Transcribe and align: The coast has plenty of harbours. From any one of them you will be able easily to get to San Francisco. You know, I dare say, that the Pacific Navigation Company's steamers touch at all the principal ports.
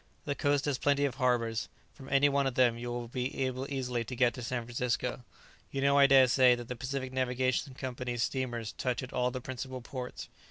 The 0.25 0.33
coast 0.33 0.65
has 0.65 0.79
plenty 0.79 1.05
of 1.05 1.13
harbours. 1.21 1.69
From 1.93 2.09
any 2.09 2.27
one 2.27 2.47
of 2.47 2.55
them 2.55 2.75
you 2.75 2.89
will 2.91 3.07
be 3.07 3.43
able 3.45 3.71
easily 3.71 4.03
to 4.05 4.15
get 4.15 4.33
to 4.33 4.41
San 4.41 4.63
Francisco. 4.65 5.23
You 5.69 5.81
know, 5.81 5.99
I 5.99 6.07
dare 6.07 6.25
say, 6.27 6.55
that 6.55 6.67
the 6.69 6.75
Pacific 6.75 7.13
Navigation 7.13 7.71
Company's 7.75 8.23
steamers 8.23 8.71
touch 8.71 9.03
at 9.03 9.13
all 9.13 9.29
the 9.29 9.41
principal 9.41 9.81
ports. 9.81 10.27